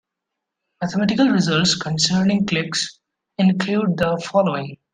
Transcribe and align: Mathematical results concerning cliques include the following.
Mathematical 0.81 1.27
results 1.29 1.75
concerning 1.75 2.47
cliques 2.47 2.97
include 3.37 3.97
the 3.97 4.19
following. 4.31 4.77